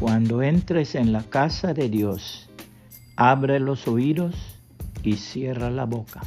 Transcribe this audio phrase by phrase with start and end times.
[0.00, 2.48] Cuando entres en la casa de Dios,
[3.16, 4.34] abre los oídos
[5.02, 6.22] y cierra la boca.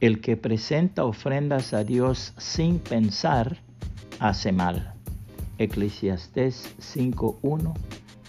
[0.00, 3.56] El que presenta ofrendas a Dios sin pensar,
[4.20, 4.92] hace mal.
[5.56, 7.72] Eclesiastés 5.1,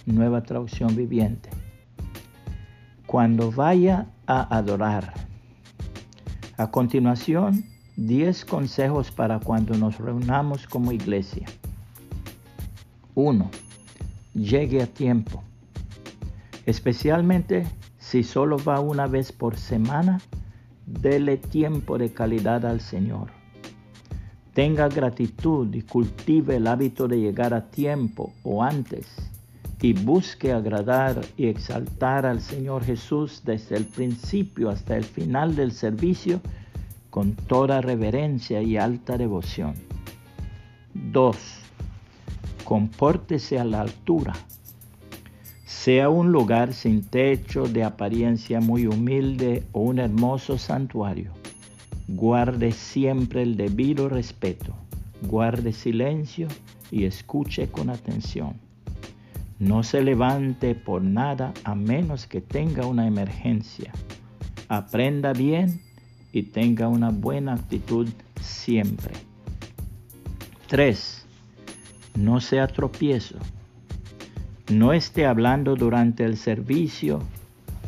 [0.05, 1.49] nueva traducción viviente.
[3.07, 5.15] Cuando vaya a adorar.
[6.55, 7.65] A continuación,
[7.97, 11.45] 10 consejos para cuando nos reunamos como iglesia.
[13.15, 13.68] 1
[14.33, 15.43] llegue a tiempo,
[16.65, 20.19] especialmente si solo va una vez por semana,
[20.85, 23.31] dele tiempo de calidad al Señor.
[24.53, 29.07] Tenga gratitud y cultive el hábito de llegar a tiempo o antes
[29.81, 35.71] y busque agradar y exaltar al Señor Jesús desde el principio hasta el final del
[35.71, 36.41] servicio
[37.09, 39.75] con toda reverencia y alta devoción.
[40.93, 41.58] 2
[42.69, 44.33] compórtese a la altura.
[45.65, 51.31] Sea un lugar sin techo, de apariencia muy humilde o un hermoso santuario.
[52.07, 54.75] Guarde siempre el debido respeto.
[55.23, 56.47] Guarde silencio
[56.91, 58.53] y escuche con atención.
[59.57, 63.91] No se levante por nada a menos que tenga una emergencia.
[64.67, 65.81] Aprenda bien
[66.31, 68.07] y tenga una buena actitud
[68.39, 69.15] siempre.
[70.67, 71.19] 3
[72.15, 73.37] no sea tropiezo.
[74.69, 77.21] No esté hablando durante el servicio,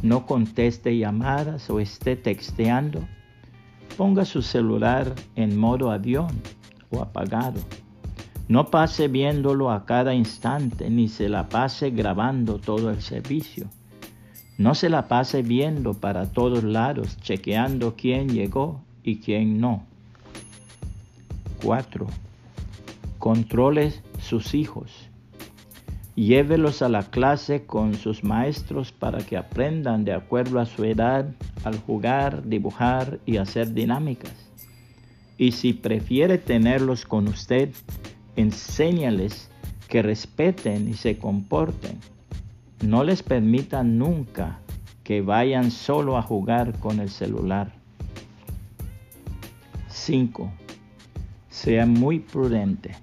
[0.02, 3.02] no conteste llamadas o esté texteando.
[3.98, 6.30] Ponga su celular en modo avión
[6.90, 7.62] o apagado.
[8.48, 13.70] No pase viéndolo a cada instante ni se la pase grabando todo el servicio.
[14.58, 19.86] No se la pase viendo para todos lados, chequeando quién llegó y quién no.
[21.64, 22.08] 4.
[23.20, 25.10] Controles sus hijos.
[26.16, 31.26] Llévelos a la clase con sus maestros para que aprendan de acuerdo a su edad
[31.66, 34.34] al jugar, dibujar y hacer dinámicas.
[35.38, 37.74] Y si prefiere tenerlos con usted,
[38.38, 39.52] enséñales
[39.90, 41.98] que respeten y se comporten.
[42.82, 44.60] No les permita nunca
[45.04, 47.74] que vayan solo a jugar con el celular.
[49.90, 50.50] 5.
[51.50, 52.96] Sea muy prudente.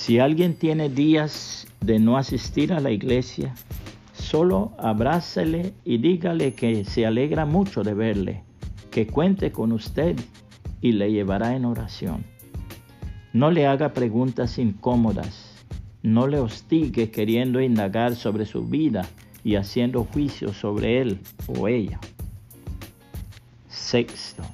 [0.00, 3.54] Si alguien tiene días de no asistir a la iglesia,
[4.14, 8.42] solo abrázale y dígale que se alegra mucho de verle,
[8.90, 10.18] que cuente con usted
[10.80, 12.24] y le llevará en oración.
[13.34, 15.66] No le haga preguntas incómodas,
[16.02, 19.06] no le hostigue queriendo indagar sobre su vida
[19.44, 22.00] y haciendo juicio sobre él o ella.
[23.68, 24.44] Sexto,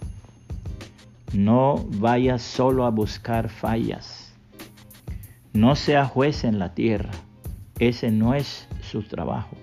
[1.32, 4.25] no vaya solo a buscar fallas
[5.56, 7.12] no sea juez en la tierra,
[7.78, 9.56] ese no es su trabajo.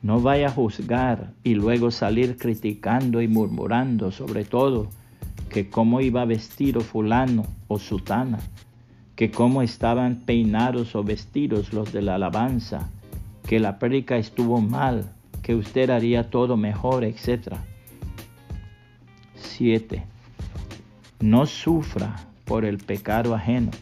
[0.00, 4.88] No vaya a juzgar y luego salir criticando y murmurando sobre todo
[5.50, 8.38] que cómo iba vestido fulano o sutana,
[9.14, 12.88] que cómo estaban peinados o vestidos los de la alabanza,
[13.46, 15.12] que la prédica estuvo mal,
[15.42, 17.56] que usted haría todo mejor, etc.
[19.34, 20.04] 7.
[21.20, 23.72] No sufra por el pecado ajeno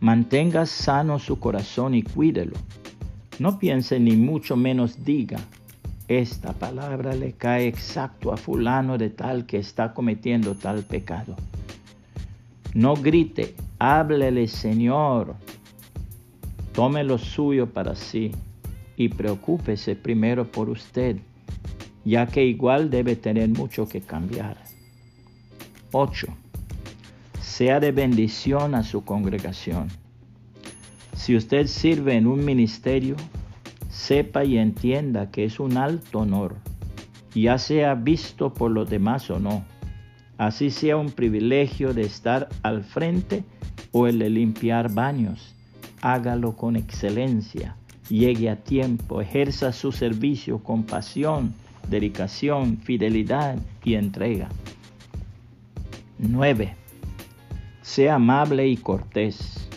[0.00, 2.56] Mantenga sano su corazón y cuídelo.
[3.38, 5.38] No piense ni mucho menos diga,
[6.08, 11.34] esta palabra le cae exacto a fulano de tal que está cometiendo tal pecado.
[12.74, 15.34] No grite, háblele Señor.
[16.72, 18.32] Tome lo suyo para sí
[18.96, 21.16] y preocúpese primero por usted,
[22.04, 24.58] ya que igual debe tener mucho que cambiar.
[25.92, 26.45] 8
[27.56, 29.88] sea de bendición a su congregación.
[31.14, 33.16] Si usted sirve en un ministerio,
[33.88, 36.56] sepa y entienda que es un alto honor,
[37.34, 39.64] ya sea visto por los demás o no.
[40.36, 43.42] Así sea un privilegio de estar al frente
[43.90, 45.54] o el de limpiar baños.
[46.02, 47.74] Hágalo con excelencia,
[48.10, 51.54] llegue a tiempo, ejerza su servicio con pasión,
[51.88, 54.50] dedicación, fidelidad y entrega.
[56.18, 56.85] 9
[57.86, 59.68] sea amable y cortés.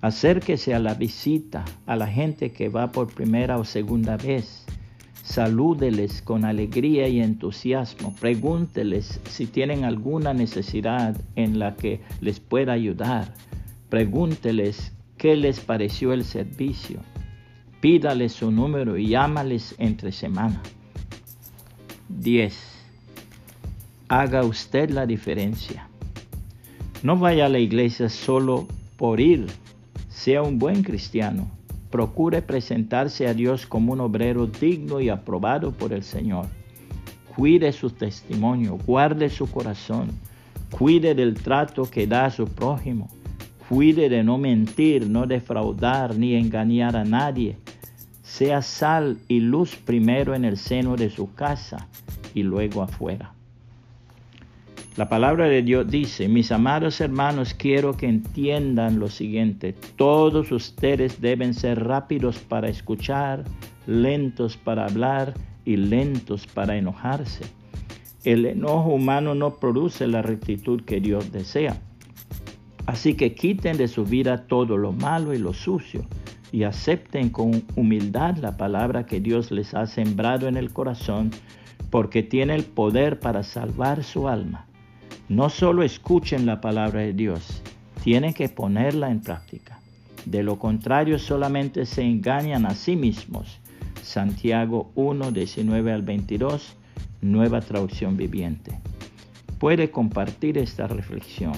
[0.00, 4.64] Acérquese a la visita a la gente que va por primera o segunda vez.
[5.24, 8.14] Salúdeles con alegría y entusiasmo.
[8.18, 13.34] Pregúnteles si tienen alguna necesidad en la que les pueda ayudar.
[13.90, 17.00] Pregúnteles qué les pareció el servicio.
[17.82, 20.62] Pídales su número y llámales entre semana.
[22.08, 22.58] 10.
[24.08, 25.87] Haga usted la diferencia.
[27.00, 28.66] No vaya a la iglesia solo
[28.96, 29.46] por ir,
[30.08, 31.48] Sea un buen cristiano.
[31.90, 36.46] Procure presentarse a Dios como un obrero digno y aprobado por el Señor.
[37.36, 40.08] Cuide su testimonio, guarde su corazón,
[40.76, 43.08] cuide del trato que da a su prójimo,
[43.68, 47.56] cuide de no mentir, no defraudar ni engañar a nadie.
[48.24, 51.86] Sea sal y luz primero en el seno de su casa
[52.34, 53.37] y luego afuera.
[54.98, 61.20] La palabra de Dios dice, mis amados hermanos, quiero que entiendan lo siguiente, todos ustedes
[61.20, 63.44] deben ser rápidos para escuchar,
[63.86, 65.34] lentos para hablar
[65.64, 67.44] y lentos para enojarse.
[68.24, 71.80] El enojo humano no produce la rectitud que Dios desea.
[72.86, 76.04] Así que quiten de su vida todo lo malo y lo sucio
[76.50, 81.30] y acepten con humildad la palabra que Dios les ha sembrado en el corazón
[81.88, 84.67] porque tiene el poder para salvar su alma.
[85.28, 87.62] No solo escuchen la palabra de Dios,
[88.02, 89.78] tienen que ponerla en práctica.
[90.24, 93.58] De lo contrario, solamente se engañan a sí mismos.
[94.02, 96.76] Santiago 1, 19 al 22,
[97.20, 98.78] nueva traducción viviente.
[99.58, 101.52] Puede compartir esta reflexión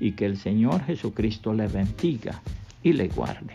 [0.00, 2.40] y que el Señor Jesucristo le bendiga
[2.82, 3.54] y le guarde.